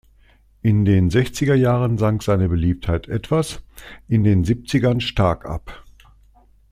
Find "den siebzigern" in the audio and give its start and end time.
4.23-4.99